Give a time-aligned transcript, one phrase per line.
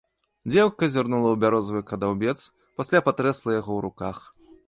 [0.51, 2.35] Дзеўка зірнула ў бярозавы кадаўбец,
[2.81, 4.17] пасля патрэсла яго ў руках.